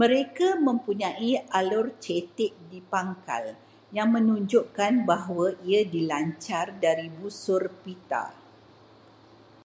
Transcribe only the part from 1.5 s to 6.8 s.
alur cetek di pangkal, yang menunjukkan bahawa ia dilancar